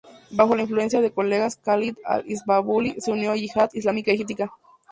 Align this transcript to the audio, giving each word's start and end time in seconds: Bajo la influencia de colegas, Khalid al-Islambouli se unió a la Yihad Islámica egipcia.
Bajo 0.31 0.55
la 0.55 0.63
influencia 0.63 0.99
de 0.99 1.11
colegas, 1.13 1.57
Khalid 1.57 1.95
al-Islambouli 2.05 2.95
se 2.99 3.11
unió 3.11 3.29
a 3.29 3.35
la 3.35 3.39
Yihad 3.41 3.69
Islámica 3.73 4.11
egipcia. 4.11 4.51